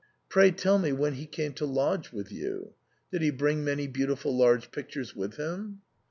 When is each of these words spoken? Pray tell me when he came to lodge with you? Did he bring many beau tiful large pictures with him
Pray 0.29 0.49
tell 0.49 0.79
me 0.79 0.91
when 0.91 1.13
he 1.13 1.27
came 1.27 1.53
to 1.53 1.63
lodge 1.63 2.11
with 2.11 2.31
you? 2.31 2.73
Did 3.11 3.21
he 3.21 3.29
bring 3.29 3.63
many 3.63 3.85
beau 3.85 4.07
tiful 4.07 4.35
large 4.35 4.71
pictures 4.71 5.15
with 5.15 5.35
him 5.35 5.81